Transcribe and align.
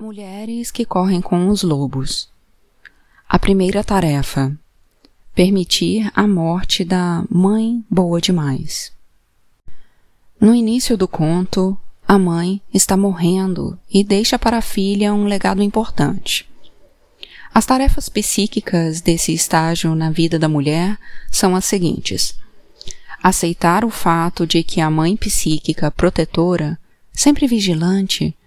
Mulheres 0.00 0.70
que 0.70 0.84
correm 0.84 1.20
com 1.20 1.48
os 1.48 1.64
lobos. 1.64 2.28
A 3.28 3.36
primeira 3.36 3.82
tarefa: 3.82 4.56
permitir 5.34 6.08
a 6.14 6.24
morte 6.24 6.84
da 6.84 7.24
mãe 7.28 7.84
boa 7.90 8.20
demais. 8.20 8.92
No 10.40 10.54
início 10.54 10.96
do 10.96 11.08
conto, 11.08 11.76
a 12.06 12.16
mãe 12.16 12.62
está 12.72 12.96
morrendo 12.96 13.76
e 13.92 14.04
deixa 14.04 14.38
para 14.38 14.58
a 14.58 14.62
filha 14.62 15.12
um 15.12 15.24
legado 15.24 15.64
importante. 15.64 16.48
As 17.52 17.66
tarefas 17.66 18.08
psíquicas 18.08 19.00
desse 19.00 19.34
estágio 19.34 19.96
na 19.96 20.12
vida 20.12 20.38
da 20.38 20.48
mulher 20.48 20.96
são 21.28 21.56
as 21.56 21.64
seguintes: 21.64 22.38
aceitar 23.20 23.84
o 23.84 23.90
fato 23.90 24.46
de 24.46 24.62
que 24.62 24.80
a 24.80 24.88
mãe 24.88 25.16
psíquica 25.16 25.90
protetora, 25.90 26.78
sempre 27.12 27.48
vigilante, 27.48 28.37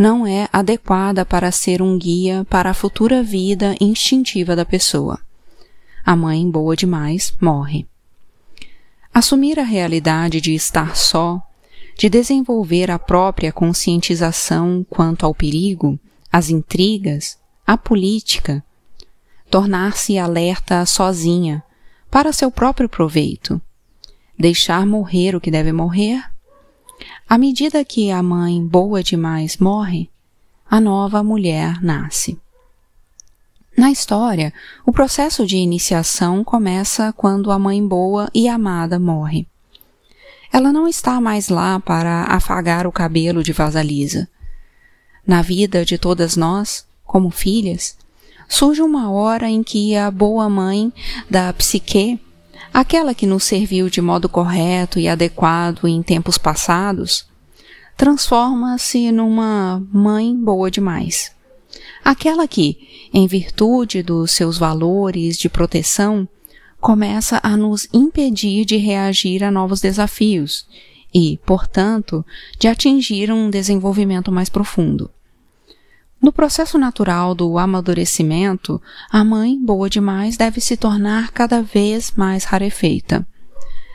não 0.00 0.26
é 0.26 0.48
adequada 0.50 1.26
para 1.26 1.52
ser 1.52 1.82
um 1.82 1.98
guia 1.98 2.46
para 2.48 2.70
a 2.70 2.74
futura 2.74 3.22
vida 3.22 3.76
instintiva 3.78 4.56
da 4.56 4.64
pessoa. 4.64 5.20
A 6.02 6.16
mãe 6.16 6.50
boa 6.50 6.74
demais 6.74 7.34
morre. 7.38 7.86
Assumir 9.12 9.60
a 9.60 9.62
realidade 9.62 10.40
de 10.40 10.54
estar 10.54 10.96
só, 10.96 11.38
de 11.98 12.08
desenvolver 12.08 12.90
a 12.90 12.98
própria 12.98 13.52
conscientização 13.52 14.86
quanto 14.88 15.26
ao 15.26 15.34
perigo, 15.34 16.00
às 16.32 16.48
intrigas, 16.48 17.36
à 17.66 17.76
política, 17.76 18.64
tornar-se 19.50 20.16
alerta 20.16 20.86
sozinha, 20.86 21.62
para 22.10 22.32
seu 22.32 22.50
próprio 22.50 22.88
proveito, 22.88 23.60
deixar 24.38 24.86
morrer 24.86 25.36
o 25.36 25.40
que 25.42 25.50
deve 25.50 25.72
morrer 25.72 26.29
à 27.30 27.38
medida 27.38 27.84
que 27.84 28.10
a 28.10 28.24
mãe 28.24 28.60
boa 28.60 29.04
demais 29.04 29.56
morre, 29.56 30.10
a 30.68 30.80
nova 30.80 31.22
mulher 31.22 31.80
nasce. 31.80 32.36
Na 33.78 33.88
história, 33.88 34.52
o 34.84 34.92
processo 34.92 35.46
de 35.46 35.56
iniciação 35.56 36.42
começa 36.42 37.12
quando 37.12 37.52
a 37.52 37.58
mãe 37.58 37.86
boa 37.86 38.28
e 38.34 38.48
amada 38.48 38.98
morre. 38.98 39.46
Ela 40.52 40.72
não 40.72 40.88
está 40.88 41.20
mais 41.20 41.48
lá 41.48 41.78
para 41.78 42.24
afagar 42.24 42.84
o 42.84 42.90
cabelo 42.90 43.44
de 43.44 43.52
Vasalisa. 43.52 44.28
Na 45.24 45.40
vida 45.40 45.84
de 45.84 45.96
todas 45.96 46.34
nós, 46.34 46.84
como 47.04 47.30
filhas, 47.30 47.96
surge 48.48 48.82
uma 48.82 49.08
hora 49.08 49.48
em 49.48 49.62
que 49.62 49.94
a 49.94 50.10
boa 50.10 50.48
mãe 50.48 50.92
da 51.30 51.52
psique 51.52 52.18
aquela 52.72 53.14
que 53.14 53.26
nos 53.26 53.44
serviu 53.44 53.90
de 53.90 54.00
modo 54.00 54.28
correto 54.28 54.98
e 54.98 55.08
adequado 55.08 55.86
em 55.86 56.02
tempos 56.02 56.38
passados, 56.38 57.26
transforma-se 58.00 59.12
numa 59.12 59.86
mãe 59.92 60.34
boa 60.34 60.70
demais. 60.70 61.32
Aquela 62.02 62.48
que, 62.48 62.78
em 63.12 63.26
virtude 63.26 64.02
dos 64.02 64.30
seus 64.30 64.56
valores 64.56 65.36
de 65.36 65.50
proteção, 65.50 66.26
começa 66.80 67.38
a 67.42 67.58
nos 67.58 67.86
impedir 67.92 68.64
de 68.64 68.78
reagir 68.78 69.44
a 69.44 69.50
novos 69.50 69.82
desafios 69.82 70.66
e, 71.12 71.38
portanto, 71.44 72.24
de 72.58 72.68
atingir 72.68 73.30
um 73.30 73.50
desenvolvimento 73.50 74.32
mais 74.32 74.48
profundo. 74.48 75.10
No 76.22 76.32
processo 76.32 76.78
natural 76.78 77.34
do 77.34 77.58
amadurecimento, 77.58 78.80
a 79.10 79.22
mãe, 79.22 79.62
boa 79.62 79.90
demais, 79.90 80.38
deve 80.38 80.58
se 80.62 80.74
tornar 80.74 81.32
cada 81.32 81.60
vez 81.60 82.12
mais 82.16 82.44
rarefeita. 82.44 83.28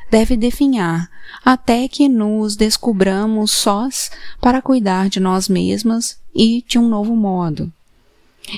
Deve 0.09 0.37
definhar 0.37 1.09
até 1.43 1.87
que 1.87 2.07
nos 2.07 2.55
descubramos 2.55 3.51
sós 3.51 4.11
para 4.39 4.61
cuidar 4.61 5.09
de 5.09 5.19
nós 5.19 5.49
mesmas 5.49 6.17
e 6.33 6.63
de 6.67 6.77
um 6.77 6.87
novo 6.87 7.15
modo. 7.15 7.71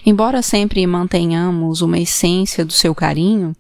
Embora 0.05 0.41
sempre 0.41 0.85
mantenhamos 0.85 1.81
uma 1.81 1.97
essência 1.97 2.65
do 2.65 2.73
seu 2.73 2.93
carinho, 2.93 3.55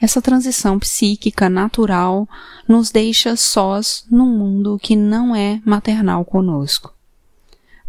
essa 0.00 0.22
transição 0.22 0.78
psíquica 0.78 1.48
natural 1.50 2.28
nos 2.66 2.90
deixa 2.90 3.36
sós 3.36 4.04
num 4.10 4.36
mundo 4.36 4.78
que 4.82 4.96
não 4.96 5.36
é 5.36 5.60
maternal 5.64 6.24
conosco. 6.24 6.94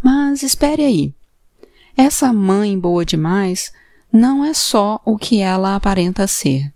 Mas 0.03 0.44
espere 0.44 0.84
aí. 0.84 1.14
Essa 1.96 2.34
mãe 2.34 2.78
boa 2.78 3.06
demais 3.06 3.72
não 4.12 4.44
é 4.44 4.53
só 4.53 5.00
o 5.06 5.18
que 5.18 5.40
ela 5.40 5.76
aparenta 5.76 6.28
ser. 6.28 6.74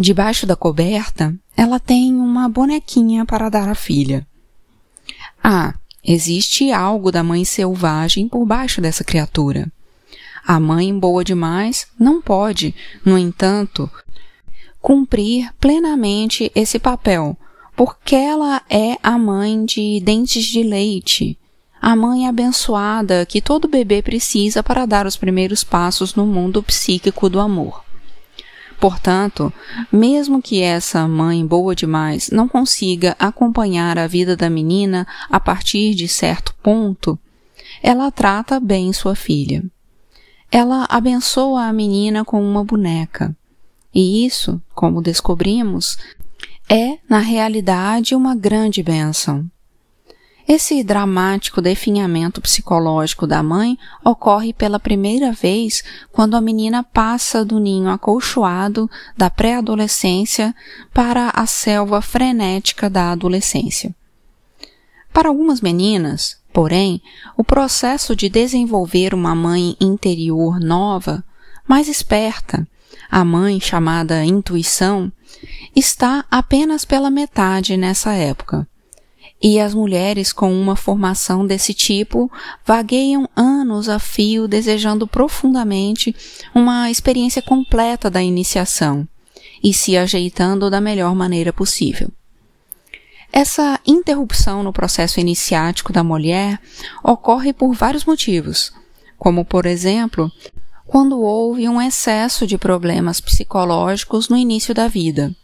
Debaixo 0.00 0.46
da 0.46 0.56
coberta, 0.56 1.38
ela 1.54 1.78
tem 1.78 2.14
uma 2.14 2.48
bonequinha 2.48 3.26
para 3.26 3.50
dar 3.50 3.68
à 3.68 3.74
filha. 3.74 4.26
Ah, 5.44 5.74
existe 6.02 6.72
algo 6.72 7.12
da 7.12 7.22
mãe 7.22 7.44
selvagem 7.44 8.26
por 8.26 8.46
baixo 8.46 8.80
dessa 8.80 9.04
criatura. 9.04 9.70
A 10.42 10.58
mãe 10.58 10.98
boa 10.98 11.22
demais 11.22 11.86
não 11.98 12.22
pode, 12.22 12.74
no 13.04 13.18
entanto, 13.18 13.90
cumprir 14.80 15.52
plenamente 15.60 16.50
esse 16.54 16.78
papel, 16.78 17.36
porque 17.76 18.16
ela 18.16 18.62
é 18.70 18.96
a 19.02 19.18
mãe 19.18 19.66
de 19.66 20.00
dentes 20.00 20.46
de 20.46 20.62
leite, 20.62 21.38
a 21.78 21.94
mãe 21.94 22.26
abençoada 22.26 23.26
que 23.26 23.42
todo 23.42 23.68
bebê 23.68 24.00
precisa 24.00 24.62
para 24.62 24.86
dar 24.86 25.06
os 25.06 25.18
primeiros 25.18 25.62
passos 25.62 26.14
no 26.14 26.24
mundo 26.24 26.62
psíquico 26.62 27.28
do 27.28 27.38
amor. 27.38 27.89
Portanto, 28.80 29.52
mesmo 29.92 30.40
que 30.40 30.62
essa 30.62 31.06
mãe 31.06 31.46
boa 31.46 31.74
demais 31.74 32.30
não 32.30 32.48
consiga 32.48 33.14
acompanhar 33.18 33.98
a 33.98 34.06
vida 34.06 34.34
da 34.34 34.48
menina 34.48 35.06
a 35.28 35.38
partir 35.38 35.94
de 35.94 36.08
certo 36.08 36.54
ponto, 36.62 37.18
ela 37.82 38.10
trata 38.10 38.58
bem 38.58 38.90
sua 38.94 39.14
filha. 39.14 39.62
Ela 40.50 40.86
abençoa 40.88 41.64
a 41.64 41.72
menina 41.72 42.24
com 42.24 42.42
uma 42.42 42.64
boneca. 42.64 43.36
E 43.94 44.24
isso, 44.24 44.60
como 44.74 45.02
descobrimos, 45.02 45.98
é, 46.68 46.98
na 47.08 47.18
realidade, 47.18 48.14
uma 48.14 48.34
grande 48.34 48.82
bênção. 48.82 49.44
Esse 50.52 50.82
dramático 50.82 51.62
definhamento 51.62 52.40
psicológico 52.40 53.24
da 53.24 53.40
mãe 53.40 53.78
ocorre 54.04 54.52
pela 54.52 54.80
primeira 54.80 55.30
vez 55.30 55.84
quando 56.10 56.34
a 56.34 56.40
menina 56.40 56.82
passa 56.82 57.44
do 57.44 57.60
ninho 57.60 57.88
acolchoado 57.88 58.90
da 59.16 59.30
pré-adolescência 59.30 60.52
para 60.92 61.30
a 61.30 61.46
selva 61.46 62.02
frenética 62.02 62.90
da 62.90 63.12
adolescência. 63.12 63.94
Para 65.12 65.28
algumas 65.28 65.60
meninas, 65.60 66.36
porém, 66.52 67.00
o 67.36 67.44
processo 67.44 68.16
de 68.16 68.28
desenvolver 68.28 69.14
uma 69.14 69.36
mãe 69.36 69.76
interior 69.80 70.58
nova, 70.58 71.22
mais 71.64 71.86
esperta, 71.86 72.66
a 73.08 73.24
mãe 73.24 73.60
chamada 73.60 74.24
intuição, 74.24 75.12
está 75.76 76.24
apenas 76.28 76.84
pela 76.84 77.08
metade 77.08 77.76
nessa 77.76 78.14
época 78.14 78.66
e 79.42 79.58
as 79.58 79.72
mulheres 79.72 80.32
com 80.32 80.52
uma 80.52 80.76
formação 80.76 81.46
desse 81.46 81.72
tipo 81.72 82.30
vagueiam 82.64 83.28
anos 83.34 83.88
a 83.88 83.98
fio 83.98 84.46
desejando 84.46 85.06
profundamente 85.06 86.14
uma 86.54 86.90
experiência 86.90 87.40
completa 87.40 88.10
da 88.10 88.22
iniciação 88.22 89.08
e 89.62 89.72
se 89.72 89.96
ajeitando 89.96 90.68
da 90.68 90.80
melhor 90.80 91.14
maneira 91.14 91.52
possível. 91.52 92.10
Essa 93.32 93.78
interrupção 93.86 94.62
no 94.62 94.72
processo 94.72 95.20
iniciático 95.20 95.92
da 95.92 96.02
mulher 96.02 96.60
ocorre 97.02 97.52
por 97.52 97.72
vários 97.72 98.04
motivos, 98.04 98.72
como, 99.16 99.44
por 99.44 99.66
exemplo, 99.66 100.30
quando 100.86 101.20
houve 101.20 101.68
um 101.68 101.80
excesso 101.80 102.46
de 102.46 102.58
problemas 102.58 103.20
psicológicos 103.20 104.28
no 104.28 104.36
início 104.36 104.74
da 104.74 104.88
vida 104.88 105.34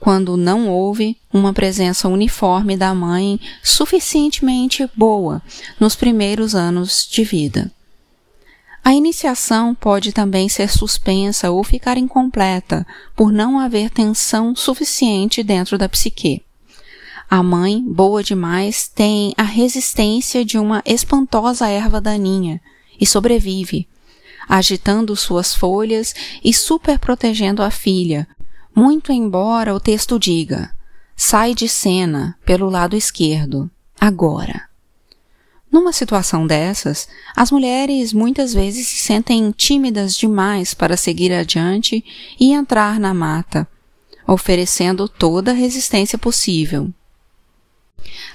quando 0.00 0.36
não 0.36 0.68
houve 0.68 1.18
uma 1.32 1.52
presença 1.52 2.08
uniforme 2.08 2.74
da 2.74 2.94
mãe 2.94 3.38
suficientemente 3.62 4.88
boa 4.96 5.42
nos 5.78 5.94
primeiros 5.94 6.54
anos 6.54 7.06
de 7.08 7.22
vida. 7.22 7.70
A 8.82 8.94
iniciação 8.94 9.74
pode 9.74 10.10
também 10.10 10.48
ser 10.48 10.70
suspensa 10.70 11.50
ou 11.50 11.62
ficar 11.62 11.98
incompleta 11.98 12.86
por 13.14 13.30
não 13.30 13.58
haver 13.58 13.90
tensão 13.90 14.56
suficiente 14.56 15.42
dentro 15.42 15.76
da 15.76 15.86
psique. 15.86 16.42
A 17.28 17.42
mãe, 17.42 17.84
boa 17.86 18.24
demais, 18.24 18.88
tem 18.88 19.34
a 19.36 19.42
resistência 19.42 20.44
de 20.44 20.58
uma 20.58 20.82
espantosa 20.86 21.68
erva 21.68 22.00
daninha 22.00 22.60
e 22.98 23.06
sobrevive, 23.06 23.86
agitando 24.48 25.14
suas 25.14 25.54
folhas 25.54 26.14
e 26.42 26.52
superprotegendo 26.52 27.62
a 27.62 27.70
filha, 27.70 28.26
muito 28.74 29.12
embora 29.12 29.74
o 29.74 29.80
texto 29.80 30.18
diga: 30.18 30.74
sai 31.16 31.54
de 31.54 31.68
cena 31.68 32.36
pelo 32.44 32.68
lado 32.68 32.96
esquerdo, 32.96 33.70
agora. 34.00 34.68
Numa 35.70 35.92
situação 35.92 36.46
dessas, 36.46 37.08
as 37.36 37.50
mulheres 37.50 38.12
muitas 38.12 38.52
vezes 38.52 38.88
se 38.88 38.96
sentem 38.96 39.52
tímidas 39.52 40.16
demais 40.16 40.74
para 40.74 40.96
seguir 40.96 41.32
adiante 41.32 42.04
e 42.40 42.52
entrar 42.52 42.98
na 42.98 43.14
mata, 43.14 43.68
oferecendo 44.26 45.08
toda 45.08 45.52
a 45.52 45.54
resistência 45.54 46.18
possível. 46.18 46.92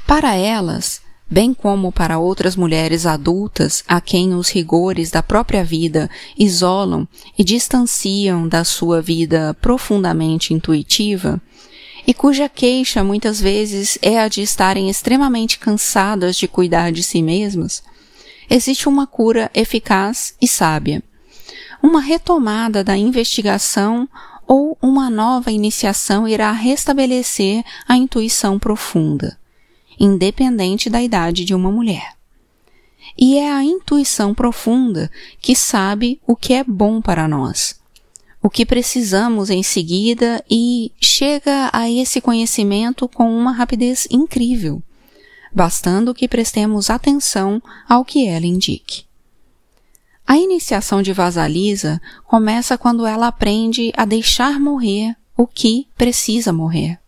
Para 0.07 0.35
elas, 0.35 1.01
bem 1.29 1.53
como 1.53 1.91
para 1.91 2.19
outras 2.19 2.55
mulheres 2.55 3.05
adultas 3.05 3.83
a 3.87 3.99
quem 3.99 4.35
os 4.35 4.49
rigores 4.49 5.09
da 5.09 5.23
própria 5.23 5.63
vida 5.63 6.09
isolam 6.37 7.07
e 7.37 7.43
distanciam 7.43 8.47
da 8.47 8.63
sua 8.63 9.01
vida 9.01 9.55
profundamente 9.59 10.53
intuitiva, 10.53 11.41
e 12.07 12.13
cuja 12.13 12.47
queixa 12.47 13.03
muitas 13.03 13.41
vezes 13.41 13.97
é 14.01 14.19
a 14.19 14.27
de 14.27 14.41
estarem 14.41 14.89
extremamente 14.89 15.57
cansadas 15.57 16.35
de 16.35 16.47
cuidar 16.47 16.91
de 16.91 17.01
si 17.01 17.21
mesmas, 17.21 17.81
existe 18.47 18.87
uma 18.87 19.07
cura 19.07 19.49
eficaz 19.53 20.35
e 20.39 20.47
sábia. 20.47 21.01
Uma 21.81 22.01
retomada 22.01 22.83
da 22.83 22.95
investigação 22.95 24.07
ou 24.47 24.77
uma 24.79 25.09
nova 25.09 25.51
iniciação 25.51 26.27
irá 26.27 26.51
restabelecer 26.51 27.63
a 27.87 27.97
intuição 27.97 28.59
profunda 28.59 29.35
independente 29.99 30.89
da 30.89 31.01
idade 31.01 31.45
de 31.45 31.53
uma 31.53 31.71
mulher. 31.71 32.13
E 33.17 33.37
é 33.37 33.51
a 33.51 33.63
intuição 33.63 34.33
profunda 34.33 35.09
que 35.39 35.55
sabe 35.55 36.19
o 36.27 36.35
que 36.35 36.53
é 36.53 36.63
bom 36.63 37.01
para 37.01 37.27
nós, 37.27 37.79
o 38.41 38.49
que 38.49 38.65
precisamos 38.65 39.49
em 39.49 39.63
seguida 39.63 40.43
e 40.49 40.91
chega 40.99 41.69
a 41.71 41.89
esse 41.89 42.19
conhecimento 42.19 43.07
com 43.07 43.29
uma 43.35 43.51
rapidez 43.51 44.07
incrível, 44.11 44.83
bastando 45.53 46.13
que 46.13 46.27
prestemos 46.27 46.89
atenção 46.89 47.61
ao 47.87 48.03
que 48.03 48.27
ela 48.27 48.45
indique. 48.45 49.05
A 50.27 50.37
iniciação 50.37 51.01
de 51.01 51.13
Vasalisa 51.13 52.01
começa 52.25 52.77
quando 52.77 53.05
ela 53.05 53.27
aprende 53.27 53.93
a 53.95 54.05
deixar 54.05 54.59
morrer 54.59 55.15
o 55.37 55.45
que 55.45 55.87
precisa 55.95 56.51
morrer. 56.51 56.99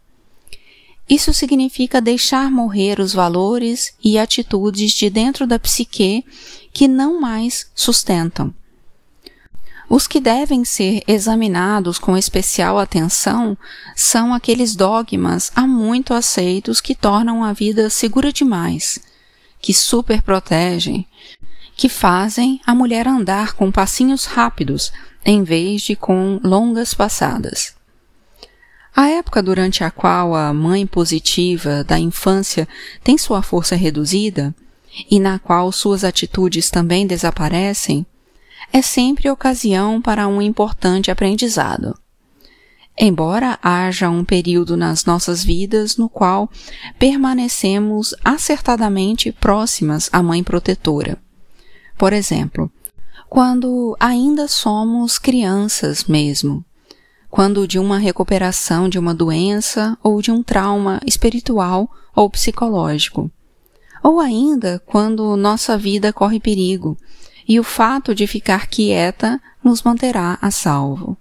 Isso 1.09 1.33
significa 1.33 2.01
deixar 2.01 2.51
morrer 2.51 2.99
os 2.99 3.13
valores 3.13 3.93
e 4.03 4.19
atitudes 4.19 4.91
de 4.91 5.09
dentro 5.09 5.47
da 5.47 5.57
psique 5.57 6.25
que 6.73 6.87
não 6.87 7.19
mais 7.19 7.71
sustentam. 7.73 8.53
Os 9.89 10.05
que 10.05 10.19
devem 10.19 10.65
ser 10.65 11.01
examinados 11.07 11.97
com 11.97 12.17
especial 12.17 12.77
atenção 12.77 13.57
são 13.95 14.33
aqueles 14.33 14.75
dogmas 14.75 15.49
há 15.55 15.65
muito 15.65 16.13
aceitos 16.13 16.81
que 16.81 16.93
tornam 16.93 17.41
a 17.41 17.53
vida 17.53 17.89
segura 17.89 18.33
demais, 18.33 18.99
que 19.61 19.73
superprotegem, 19.73 21.07
que 21.77 21.87
fazem 21.87 22.59
a 22.65 22.75
mulher 22.75 23.07
andar 23.07 23.53
com 23.53 23.71
passinhos 23.71 24.25
rápidos 24.25 24.91
em 25.23 25.41
vez 25.41 25.83
de 25.83 25.95
com 25.95 26.41
longas 26.43 26.93
passadas. 26.93 27.76
A 28.99 29.09
época 29.09 29.43
durante 29.43 29.83
a 29.83 29.91
qual 29.91 30.33
a 30.33 30.51
mãe 30.51 30.87
positiva 30.87 31.83
da 31.83 31.99
infância 31.99 32.67
tem 33.03 33.15
sua 33.15 33.43
força 33.43 33.75
reduzida 33.75 34.55
e 35.07 35.19
na 35.19 35.37
qual 35.37 35.71
suas 35.71 36.03
atitudes 36.03 36.71
também 36.71 37.05
desaparecem, 37.05 38.07
é 38.73 38.81
sempre 38.81 39.29
ocasião 39.29 40.01
para 40.01 40.27
um 40.27 40.41
importante 40.41 41.11
aprendizado. 41.11 41.95
Embora 42.97 43.59
haja 43.61 44.09
um 44.09 44.25
período 44.25 44.75
nas 44.75 45.05
nossas 45.05 45.43
vidas 45.43 45.95
no 45.95 46.09
qual 46.09 46.49
permanecemos 46.97 48.15
acertadamente 48.25 49.31
próximas 49.31 50.09
à 50.11 50.23
mãe 50.23 50.43
protetora. 50.43 51.19
Por 51.95 52.13
exemplo, 52.13 52.71
quando 53.29 53.95
ainda 53.99 54.47
somos 54.47 55.19
crianças 55.19 56.05
mesmo, 56.05 56.65
quando 57.29 57.67
de 57.67 57.77
uma 57.77 57.97
recuperação 57.97 58.87
de 58.87 58.97
uma 58.97 59.13
doença 59.13 59.97
ou 60.01 60.21
de 60.21 60.31
um 60.31 60.41
trauma 60.41 60.99
espiritual 61.05 61.89
ou 62.15 62.29
psicológico. 62.29 63.29
Ou 64.03 64.19
ainda 64.19 64.81
quando 64.85 65.35
nossa 65.35 65.77
vida 65.77 66.13
corre 66.13 66.39
perigo 66.39 66.97
e 67.47 67.59
o 67.59 67.63
fato 67.63 68.13
de 68.13 68.27
ficar 68.27 68.67
quieta 68.67 69.41
nos 69.63 69.81
manterá 69.83 70.37
a 70.41 70.51
salvo. 70.51 71.17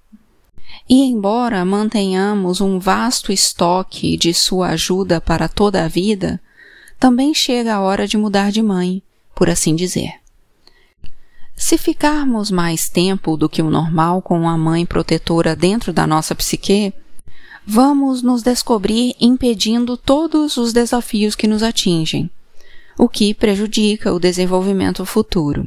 E 0.88 1.02
embora 1.02 1.64
mantenhamos 1.64 2.60
um 2.60 2.78
vasto 2.78 3.32
estoque 3.32 4.16
de 4.16 4.32
sua 4.32 4.68
ajuda 4.68 5.20
para 5.20 5.48
toda 5.48 5.84
a 5.84 5.88
vida, 5.88 6.40
também 6.98 7.34
chega 7.34 7.74
a 7.74 7.80
hora 7.80 8.06
de 8.06 8.16
mudar 8.16 8.50
de 8.50 8.62
mãe, 8.62 9.02
por 9.34 9.50
assim 9.50 9.74
dizer. 9.74 10.25
Se 11.56 11.78
ficarmos 11.78 12.50
mais 12.50 12.88
tempo 12.88 13.34
do 13.34 13.48
que 13.48 13.62
o 13.62 13.70
normal 13.70 14.20
com 14.20 14.46
a 14.46 14.58
mãe 14.58 14.84
protetora 14.84 15.56
dentro 15.56 15.90
da 15.90 16.06
nossa 16.06 16.34
psique, 16.34 16.92
vamos 17.66 18.22
nos 18.22 18.42
descobrir 18.42 19.14
impedindo 19.18 19.96
todos 19.96 20.58
os 20.58 20.74
desafios 20.74 21.34
que 21.34 21.48
nos 21.48 21.62
atingem, 21.62 22.30
o 22.98 23.08
que 23.08 23.32
prejudica 23.32 24.12
o 24.12 24.20
desenvolvimento 24.20 25.04
futuro. 25.06 25.66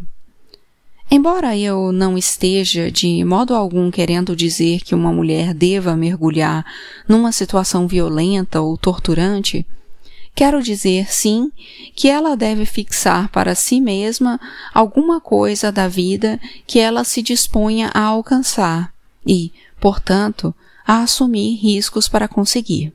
Embora 1.12 1.58
eu 1.58 1.92
não 1.92 2.16
esteja 2.16 2.92
de 2.92 3.24
modo 3.26 3.56
algum 3.56 3.90
querendo 3.90 4.36
dizer 4.36 4.82
que 4.82 4.94
uma 4.94 5.12
mulher 5.12 5.56
deva 5.56 5.96
mergulhar 5.96 6.64
numa 7.08 7.32
situação 7.32 7.88
violenta 7.88 8.62
ou 8.62 8.78
torturante, 8.78 9.66
Quero 10.36 10.64
dizer, 10.64 11.12
sim, 11.12 11.52
que 11.94 12.08
ela 12.08 12.36
deve 12.36 12.66
fixar 12.66 13.30
para 13.30 13.56
si 13.56 13.82
mesma 13.82 14.40
alguma 14.74 15.20
coisa 15.20 15.72
da 15.72 15.88
vida 15.88 16.40
que 16.66 16.80
ela 16.80 17.04
se 17.04 17.22
disponha 17.22 17.92
a 17.94 18.02
alcançar 18.02 18.94
e, 19.28 19.52
portanto, 19.82 20.56
a 20.88 21.02
assumir 21.02 21.56
riscos 21.56 22.08
para 22.08 22.28
conseguir. 22.28 22.94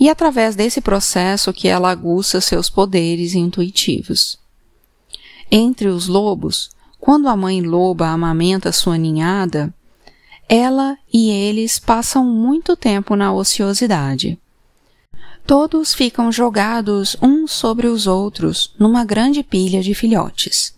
E 0.00 0.10
através 0.10 0.56
desse 0.56 0.80
processo 0.80 1.52
que 1.52 1.68
ela 1.68 1.90
aguça 1.90 2.40
seus 2.40 2.68
poderes 2.68 3.34
intuitivos. 3.34 4.38
Entre 5.50 5.86
os 5.86 6.08
lobos, 6.08 6.70
quando 6.98 7.28
a 7.28 7.36
mãe 7.36 7.60
loba 7.60 8.08
amamenta 8.08 8.72
sua 8.72 8.98
ninhada, 8.98 9.72
ela 10.48 10.98
e 11.12 11.30
eles 11.30 11.78
passam 11.78 12.24
muito 12.24 12.76
tempo 12.76 13.14
na 13.14 13.32
ociosidade 13.32 14.41
todos 15.46 15.94
ficam 15.94 16.30
jogados 16.30 17.16
uns 17.20 17.52
sobre 17.52 17.86
os 17.86 18.06
outros 18.06 18.74
numa 18.78 19.04
grande 19.04 19.42
pilha 19.42 19.82
de 19.82 19.94
filhotes. 19.94 20.74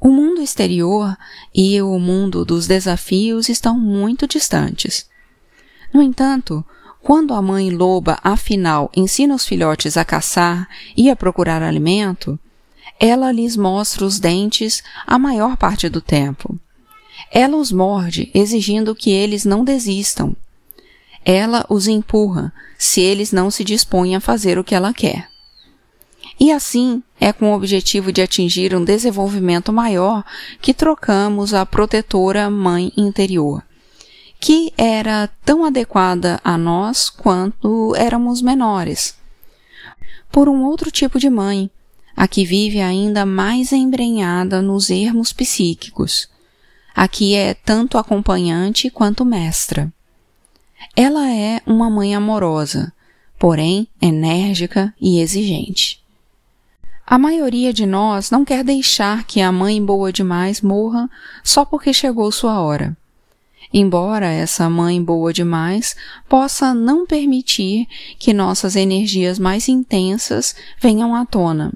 O 0.00 0.08
mundo 0.10 0.42
exterior 0.42 1.16
e 1.54 1.80
o 1.80 1.98
mundo 1.98 2.44
dos 2.44 2.66
desafios 2.66 3.48
estão 3.48 3.78
muito 3.78 4.26
distantes. 4.26 5.08
No 5.92 6.02
entanto, 6.02 6.64
quando 7.02 7.34
a 7.34 7.42
mãe 7.42 7.70
loba 7.70 8.18
afinal 8.22 8.90
ensina 8.94 9.34
os 9.34 9.46
filhotes 9.46 9.96
a 9.96 10.04
caçar 10.04 10.68
e 10.96 11.10
a 11.10 11.16
procurar 11.16 11.62
alimento, 11.62 12.38
ela 12.98 13.32
lhes 13.32 13.56
mostra 13.56 14.04
os 14.04 14.18
dentes 14.18 14.82
a 15.06 15.18
maior 15.18 15.56
parte 15.56 15.88
do 15.88 16.00
tempo. 16.00 16.58
Ela 17.30 17.56
os 17.56 17.72
morde, 17.72 18.30
exigindo 18.34 18.94
que 18.94 19.10
eles 19.10 19.44
não 19.44 19.64
desistam, 19.64 20.36
ela 21.24 21.64
os 21.68 21.86
empurra 21.88 22.52
se 22.78 23.00
eles 23.00 23.32
não 23.32 23.50
se 23.50 23.64
dispõem 23.64 24.14
a 24.14 24.20
fazer 24.20 24.58
o 24.58 24.64
que 24.64 24.74
ela 24.74 24.92
quer. 24.92 25.28
E 26.38 26.50
assim 26.50 27.02
é 27.20 27.32
com 27.32 27.50
o 27.50 27.54
objetivo 27.54 28.12
de 28.12 28.20
atingir 28.20 28.74
um 28.74 28.84
desenvolvimento 28.84 29.72
maior 29.72 30.24
que 30.60 30.74
trocamos 30.74 31.54
a 31.54 31.64
protetora 31.64 32.50
mãe 32.50 32.92
interior, 32.96 33.62
que 34.40 34.72
era 34.76 35.28
tão 35.44 35.64
adequada 35.64 36.40
a 36.42 36.58
nós 36.58 37.08
quanto 37.08 37.94
éramos 37.96 38.42
menores, 38.42 39.16
por 40.30 40.48
um 40.48 40.64
outro 40.64 40.90
tipo 40.90 41.18
de 41.18 41.30
mãe, 41.30 41.70
a 42.16 42.26
que 42.26 42.44
vive 42.44 42.80
ainda 42.80 43.24
mais 43.24 43.72
embrenhada 43.72 44.60
nos 44.60 44.90
ermos 44.90 45.32
psíquicos, 45.32 46.28
a 46.94 47.08
que 47.08 47.34
é 47.34 47.54
tanto 47.54 47.96
acompanhante 47.96 48.90
quanto 48.90 49.24
mestra. 49.24 49.92
Ela 50.96 51.28
é 51.28 51.60
uma 51.66 51.90
mãe 51.90 52.14
amorosa, 52.14 52.92
porém 53.36 53.88
enérgica 54.00 54.94
e 55.00 55.18
exigente. 55.18 56.00
A 57.04 57.18
maioria 57.18 57.72
de 57.72 57.84
nós 57.84 58.30
não 58.30 58.44
quer 58.44 58.62
deixar 58.62 59.24
que 59.24 59.40
a 59.40 59.50
mãe 59.50 59.84
boa 59.84 60.12
demais 60.12 60.60
morra 60.60 61.10
só 61.42 61.64
porque 61.64 61.92
chegou 61.92 62.30
sua 62.30 62.60
hora. 62.60 62.96
Embora 63.72 64.26
essa 64.26 64.70
mãe 64.70 65.02
boa 65.02 65.32
demais 65.32 65.96
possa 66.28 66.72
não 66.72 67.04
permitir 67.04 67.88
que 68.16 68.32
nossas 68.32 68.76
energias 68.76 69.36
mais 69.36 69.68
intensas 69.68 70.54
venham 70.80 71.12
à 71.12 71.26
tona. 71.26 71.72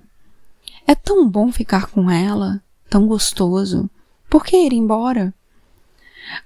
É 0.87 0.95
tão 0.95 1.29
bom 1.29 1.51
ficar 1.51 1.89
com 1.89 2.09
ela, 2.09 2.63
tão 2.89 3.05
gostoso. 3.09 3.91
Por 4.31 4.45
que 4.45 4.57
ir 4.57 4.73
embora? 4.73 5.35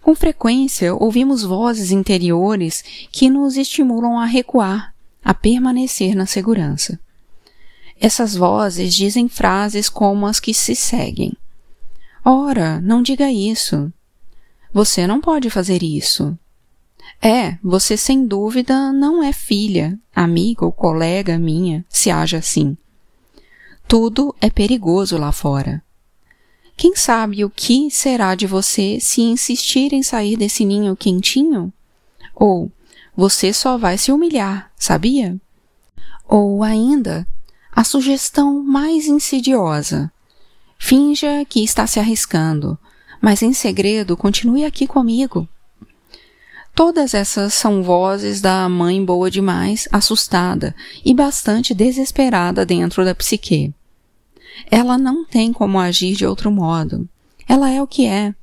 Com 0.01 0.15
frequência, 0.15 0.95
ouvimos 0.95 1.43
vozes 1.43 1.91
interiores 1.91 2.85
que 3.11 3.29
nos 3.29 3.57
estimulam 3.57 4.19
a 4.19 4.25
recuar, 4.25 4.95
a 5.25 5.33
permanecer 5.33 6.15
na 6.15 6.27
segurança. 6.27 6.99
Essas 8.01 8.35
vozes 8.35 8.95
dizem 8.95 9.29
frases 9.29 9.89
como 9.89 10.27
as 10.27 10.41
que 10.41 10.53
se 10.53 10.75
seguem. 10.75 11.33
Ora, 12.25 12.81
não 12.81 13.03
diga 13.03 13.31
isso. 13.31 13.93
Você 14.73 15.07
não 15.07 15.21
pode 15.21 15.51
fazer 15.51 15.83
isso. 15.83 16.37
É, 17.21 17.57
você 17.63 17.97
sem 17.97 18.27
dúvida 18.27 18.93
não 18.93 19.23
é 19.23 19.33
filha, 19.33 19.99
amiga 20.15 20.65
ou 20.65 20.73
colega 20.73 21.39
minha, 21.39 21.85
se 21.89 22.11
haja 22.11 22.39
assim. 22.39 22.77
Tudo 23.87 24.35
é 24.41 24.51
perigoso 24.51 25.17
lá 25.19 25.31
fora. 25.31 25.83
Quem 26.77 26.97
sabe 26.97 27.45
o 27.45 27.51
que 27.51 27.91
será 27.91 28.35
de 28.35 28.47
você 28.47 28.99
se 29.01 29.21
insistir 29.21 29.93
em 29.93 30.03
sair 30.03 30.37
desse 30.37 30.65
ninho 30.65 30.97
quentinho? 30.97 31.73
Ou 32.35 32.71
você 33.17 33.53
só 33.53 33.77
vai 33.77 33.99
se 33.99 34.11
humilhar, 34.11 34.71
sabia? 34.77 35.39
Ou 36.27 36.63
ainda, 36.63 37.27
a 37.71 37.85
sugestão 37.85 38.63
mais 38.63 39.07
insidiosa. 39.07 40.11
Finja 40.79 41.45
que 41.45 41.63
está 41.63 41.87
se 41.87 42.01
arriscando, 42.01 42.79
mas 43.21 43.43
em 43.43 43.53
segredo 43.53 44.17
continue 44.17 44.65
aqui 44.65 44.87
comigo. 44.87 45.49
Todas 46.75 47.13
essas 47.13 47.53
são 47.53 47.83
vozes 47.83 48.41
da 48.41 48.67
mãe 48.69 49.05
boa 49.05 49.31
demais, 49.31 49.87
assustada 49.93 50.75
e 51.05 51.13
bastante 51.13 51.75
desesperada 51.75 52.65
dentro 52.65 53.05
da 53.05 53.15
psique. 53.15 53.75
Ela 54.71 54.99
não 54.99 55.25
tem 55.25 55.53
como 55.53 55.79
agir 55.79 56.17
de 56.17 56.27
outro 56.27 56.51
modo. 56.51 57.09
Ela 57.49 57.71
é 57.71 57.83
o 57.83 57.87
que 57.87 58.07
é. 58.07 58.35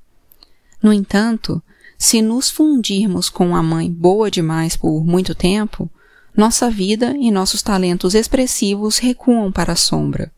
No 0.82 0.94
entanto, 0.94 1.62
se 1.98 2.22
nos 2.22 2.50
fundirmos 2.50 3.30
com 3.30 3.56
a 3.56 3.62
mãe 3.62 3.92
boa 3.92 4.32
demais 4.32 4.78
por 4.78 5.04
muito 5.06 5.36
tempo, 5.36 5.89
nossa 6.36 6.70
vida 6.70 7.16
e 7.18 7.30
nossos 7.32 7.62
talentos 7.62 8.16
expressivos 8.16 8.98
recuam 8.98 9.51
para 9.51 9.74
a 9.74 9.75
sombra. 9.75 10.32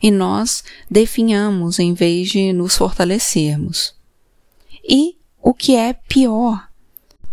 E 0.00 0.10
nós 0.10 0.62
definhamos 0.90 1.78
em 1.78 1.94
vez 1.94 2.28
de 2.28 2.52
nos 2.52 2.76
fortalecermos. 2.76 3.94
E 4.88 5.16
o 5.42 5.52
que 5.52 5.74
é 5.74 5.92
pior, 5.92 6.68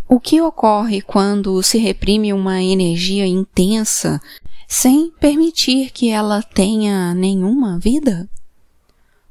o 0.07 0.19
que 0.19 0.41
ocorre 0.41 1.01
quando 1.01 1.61
se 1.61 1.77
reprime 1.77 2.33
uma 2.33 2.61
energia 2.63 3.27
intensa 3.27 4.19
sem 4.71 5.09
permitir 5.19 5.89
que 5.89 6.09
ela 6.09 6.43
tenha 6.43 7.15
nenhuma 7.15 7.79
vida? 7.79 8.29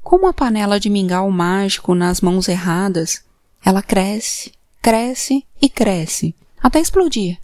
Como 0.03 0.27
a 0.27 0.33
panela 0.33 0.81
de 0.81 0.91
mingau 0.91 1.31
mágico 1.31 1.95
nas 1.95 2.21
mãos 2.21 2.49
erradas, 2.49 3.23
ela 3.65 3.81
cresce, 3.81 4.51
cresce 4.83 5.47
e 5.63 5.69
cresce, 5.69 6.35
até 6.61 6.81
explodir, 6.81 7.39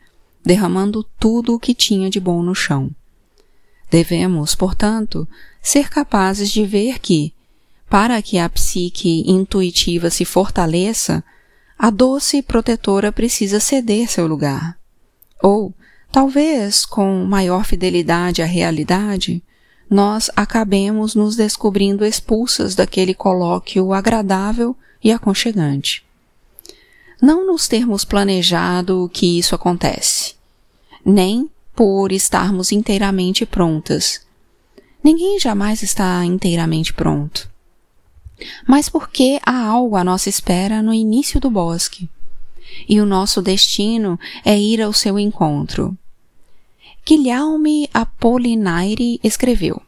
derramando 0.44 1.04
tudo 1.20 1.54
o 1.54 1.60
que 1.60 1.72
tinha 1.72 2.10
de 2.10 2.18
bom 2.18 2.42
no 2.42 2.52
chão. 2.52 2.90
Devemos, 3.88 4.56
portanto, 4.56 5.28
ser 5.62 5.88
capazes 5.88 6.50
de 6.50 6.66
ver 6.66 6.98
que, 6.98 7.32
para 7.88 8.20
que 8.20 8.38
a 8.38 8.48
psique 8.48 9.22
intuitiva 9.24 10.10
se 10.10 10.24
fortaleça, 10.24 11.22
a 11.78 11.90
doce 11.90 12.42
protetora 12.42 13.12
precisa 13.12 13.60
ceder 13.60 14.10
seu 14.10 14.26
lugar. 14.26 14.76
Ou, 15.40 15.72
talvez 16.14 16.86
com 16.86 17.24
maior 17.24 17.64
fidelidade 17.64 18.40
à 18.40 18.44
realidade, 18.44 19.42
nós 19.90 20.30
acabemos 20.36 21.16
nos 21.16 21.34
descobrindo 21.34 22.04
expulsas 22.04 22.76
daquele 22.76 23.12
colóquio 23.12 23.92
agradável 23.92 24.76
e 25.02 25.10
aconchegante. 25.10 26.04
Não 27.20 27.44
nos 27.44 27.66
termos 27.66 28.04
planejado 28.04 29.10
que 29.12 29.40
isso 29.40 29.56
acontece, 29.56 30.36
nem 31.04 31.50
por 31.74 32.12
estarmos 32.12 32.70
inteiramente 32.70 33.44
prontas. 33.44 34.24
Ninguém 35.02 35.40
jamais 35.40 35.82
está 35.82 36.24
inteiramente 36.24 36.94
pronto 36.94 37.52
mas 38.66 38.88
porque 38.88 39.40
há 39.44 39.66
algo 39.66 39.96
à 39.96 40.04
nossa 40.04 40.28
espera 40.28 40.82
no 40.82 40.92
início 40.92 41.40
do 41.40 41.50
bosque. 41.50 42.08
E 42.88 43.00
o 43.00 43.06
nosso 43.06 43.40
destino 43.40 44.18
é 44.44 44.58
ir 44.58 44.82
ao 44.82 44.92
seu 44.92 45.18
encontro. 45.18 45.96
Guilherme 47.06 47.90
Apollinaire 47.92 49.20
escreveu: 49.22 49.82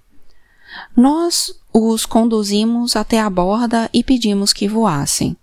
Nós 0.95 1.59
os 1.73 2.05
conduzimos 2.05 2.95
até 2.95 3.19
a 3.19 3.31
borda 3.31 3.89
e 3.91 4.05
pedimos 4.05 4.53
que 4.53 4.69
voassem. 4.69 5.35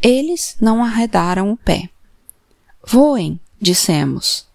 Eles 0.00 0.56
não 0.60 0.84
arredaram 0.84 1.50
o 1.50 1.56
pé. 1.56 1.90
Voem, 2.86 3.40
dissemos. 3.60 4.46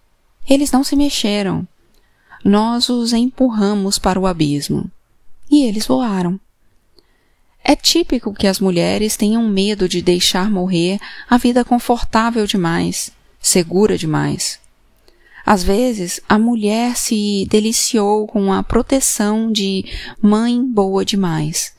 Eles 0.47 0.71
não 0.71 0.81
se 0.83 0.95
mexeram. 0.95 1.67
Nós 2.43 2.87
os 2.87 3.11
empurramos 3.11 3.99
para 3.99 4.19
o 4.19 4.25
abismo. 4.25 4.89
E 5.51 5.65
eles 5.65 5.87
voaram. 5.87 6.39
É 7.61 7.75
típico 7.75 8.33
que 8.33 8.47
as 8.47 8.61
mulheres 8.61 9.17
tenham 9.17 9.43
medo 9.47 9.89
de 9.89 10.01
deixar 10.01 10.49
morrer 10.49 10.99
a 11.29 11.37
vida 11.37 11.65
confortável 11.65 12.47
demais, 12.47 13.11
segura 13.41 13.97
demais. 13.97 14.59
Às 15.49 15.63
vezes, 15.63 16.21
a 16.29 16.37
mulher 16.37 16.95
se 16.95 17.47
deliciou 17.49 18.27
com 18.27 18.53
a 18.53 18.61
proteção 18.61 19.51
de 19.51 19.83
mãe 20.21 20.63
boa 20.63 21.03
demais, 21.03 21.73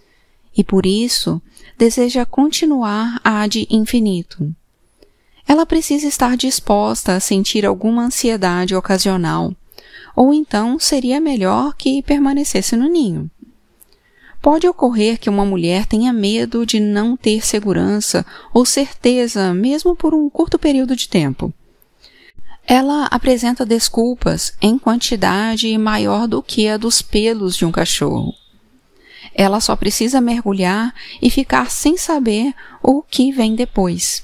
e 0.58 0.64
por 0.64 0.84
isso 0.84 1.40
deseja 1.78 2.26
continuar 2.26 3.20
a 3.22 3.46
de 3.46 3.68
infinito. 3.70 4.52
Ela 5.46 5.64
precisa 5.64 6.08
estar 6.08 6.36
disposta 6.36 7.14
a 7.14 7.20
sentir 7.20 7.64
alguma 7.64 8.06
ansiedade 8.06 8.74
ocasional, 8.74 9.54
ou 10.16 10.34
então 10.34 10.76
seria 10.76 11.20
melhor 11.20 11.72
que 11.76 12.02
permanecesse 12.02 12.74
no 12.74 12.88
ninho. 12.88 13.30
Pode 14.42 14.66
ocorrer 14.66 15.16
que 15.16 15.30
uma 15.30 15.44
mulher 15.44 15.86
tenha 15.86 16.12
medo 16.12 16.66
de 16.66 16.80
não 16.80 17.16
ter 17.16 17.46
segurança 17.46 18.26
ou 18.52 18.66
certeza, 18.66 19.54
mesmo 19.54 19.94
por 19.94 20.12
um 20.12 20.28
curto 20.28 20.58
período 20.58 20.96
de 20.96 21.08
tempo. 21.08 21.54
Ela 22.72 23.06
apresenta 23.06 23.66
desculpas 23.66 24.54
em 24.62 24.78
quantidade 24.78 25.76
maior 25.76 26.28
do 26.28 26.40
que 26.40 26.68
a 26.68 26.76
dos 26.76 27.02
pelos 27.02 27.56
de 27.56 27.64
um 27.64 27.72
cachorro. 27.72 28.32
Ela 29.34 29.60
só 29.60 29.74
precisa 29.74 30.20
mergulhar 30.20 30.94
e 31.20 31.28
ficar 31.30 31.68
sem 31.68 31.96
saber 31.96 32.54
o 32.80 33.02
que 33.02 33.32
vem 33.32 33.56
depois. 33.56 34.22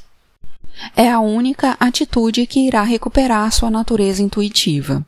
É 0.95 1.11
a 1.11 1.19
única 1.19 1.76
atitude 1.81 2.47
que 2.47 2.61
irá 2.69 2.85
recuperar 2.85 3.50
sua 3.50 3.69
natureza 3.69 4.23
intuitiva. 4.23 5.05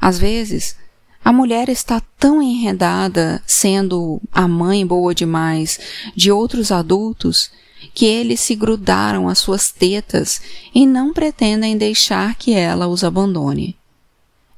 Às 0.00 0.18
vezes, 0.18 0.78
a 1.22 1.34
mulher 1.34 1.68
está 1.68 2.00
tão 2.18 2.40
enredada, 2.40 3.42
sendo 3.46 4.18
a 4.32 4.48
mãe 4.48 4.86
boa 4.86 5.14
demais 5.14 5.78
de 6.16 6.32
outros 6.32 6.72
adultos, 6.72 7.50
que 7.94 8.06
eles 8.06 8.40
se 8.40 8.54
grudaram 8.54 9.28
às 9.28 9.38
suas 9.38 9.70
tetas 9.70 10.40
e 10.74 10.86
não 10.86 11.12
pretendem 11.12 11.76
deixar 11.76 12.34
que 12.34 12.52
ela 12.52 12.86
os 12.86 13.04
abandone. 13.04 13.76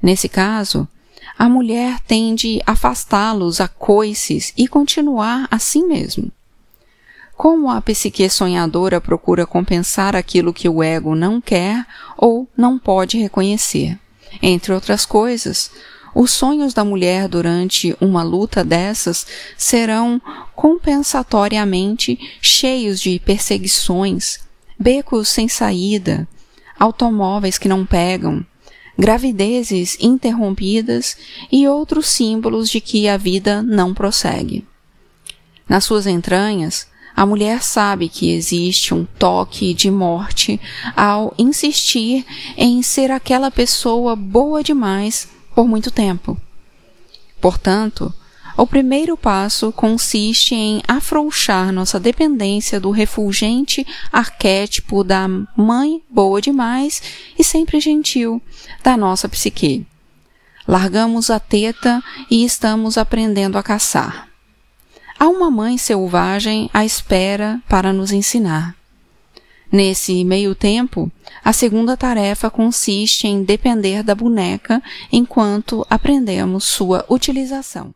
Nesse 0.03 0.29
caso, 0.29 0.87
a 1.39 1.49
mulher 1.49 2.01
tende 2.01 2.61
a 2.67 2.73
afastá-los 2.73 3.61
a 3.61 3.69
coices 3.69 4.53
e 4.57 4.67
continuar 4.67 5.47
assim 5.51 5.87
mesmo. 5.87 6.31
Como 7.37 7.71
a 7.71 7.81
psique 7.81 8.29
sonhadora 8.29 9.01
procura 9.01 9.47
compensar 9.47 10.17
aquilo 10.17 10.53
que 10.53 10.69
o 10.69 10.83
ego 10.83 11.15
não 11.15 11.41
quer 11.41 11.87
ou 12.17 12.49
não 12.57 12.77
pode 12.77 13.19
reconhecer. 13.19 13.97
Entre 14.43 14.73
outras 14.73 15.07
coisas, 15.07 15.71
os 16.15 16.31
sonhos 16.31 16.75
da 16.75 16.85
mulher 16.85 17.29
durante 17.29 17.97
uma 18.01 18.23
luta 18.23 18.65
dessas 18.65 19.27
serão 19.57 20.21
compensatoriamente 20.55 22.19
cheios 22.41 23.01
de 23.01 23.19
perseguições, 23.19 24.41
becos 24.79 25.29
sem 25.29 25.49
saída, 25.49 26.27
automóveis 26.79 27.59
que 27.59 27.69
não 27.69 27.85
pegam, 27.85 28.45
gravidezes 28.99 29.97
interrompidas 30.01 31.17
e 31.51 31.69
outros 31.69 32.09
símbolos 32.09 32.69
de 32.69 32.81
que 32.81 33.09
a 33.09 33.17
vida 33.17 33.63
não 33.63 33.95
prossegue. 33.95 34.67
Nas 35.69 35.85
suas 35.85 36.07
entranhas, 36.07 36.89
a 37.15 37.27
mulher 37.27 37.63
sabe 37.63 38.09
que 38.09 38.31
existe 38.31 38.95
um 38.95 39.05
toque 39.05 39.75
de 39.75 39.91
morte 39.91 40.61
ao 40.97 41.35
insistir 41.37 42.25
em 42.57 42.81
ser 42.83 43.11
aquela 43.11 43.51
pessoa 43.51 44.15
boa 44.15 44.63
demais 44.63 45.29
por 45.59 45.67
muito 45.67 45.91
tempo. 45.91 46.41
Portanto, 47.41 48.15
o 48.57 48.65
primeiro 48.65 49.17
passo 49.17 49.73
consiste 49.73 50.55
em 50.55 50.81
afrouxar 50.87 51.73
nossa 51.73 51.99
dependência 51.99 52.79
do 52.79 52.93
refulgente 52.93 53.85
arquétipo 54.13 55.03
da 55.03 55.27
mãe 55.57 56.01
boa 56.09 56.41
demais 56.41 57.03
e 57.37 57.43
sempre 57.43 57.81
gentil 57.81 58.41
da 58.85 58.97
nossa 58.97 59.29
psique. 59.29 59.85
Largamos 60.65 61.29
a 61.29 61.41
teta 61.41 62.01
e 62.31 62.45
estamos 62.45 62.97
aprendendo 62.97 63.59
a 63.59 63.63
caçar. 63.65 64.29
Há 65.19 65.27
uma 65.27 65.51
mãe 65.51 65.77
selvagem 65.77 66.71
à 66.73 66.85
espera 66.85 67.61
para 67.69 67.93
nos 67.93 68.13
ensinar. 68.13 68.78
Nesse 69.71 70.25
meio 70.25 70.55
tempo, 70.55 71.11
a 71.45 71.53
segunda 71.53 71.97
tarefa 71.97 72.51
consiste 72.51 73.27
em 73.27 73.43
depender 73.43 74.03
da 74.03 74.15
boneca 74.15 74.83
enquanto 75.13 75.87
aprendemos 75.91 76.65
sua 76.65 77.05
utilização. 77.09 77.95